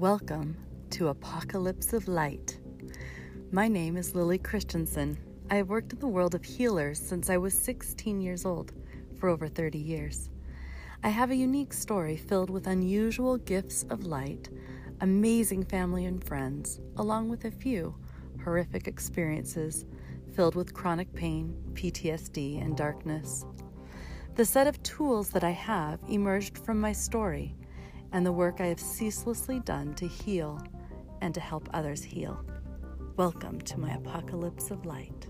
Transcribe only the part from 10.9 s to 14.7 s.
I have a unique story filled with unusual gifts of light,